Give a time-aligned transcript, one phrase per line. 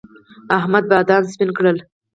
[0.57, 1.77] احمد بادام سپين کړل.